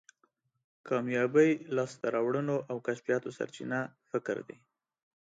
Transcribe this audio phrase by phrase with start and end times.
[0.87, 3.79] کامیابی، لاسته راوړنو او کشفیاتو سرچینه
[4.11, 4.57] فکر دی.